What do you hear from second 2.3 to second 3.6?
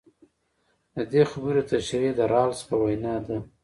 رالز په وینا ده.